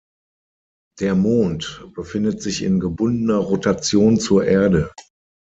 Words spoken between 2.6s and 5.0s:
in gebundener Rotation zur Erde.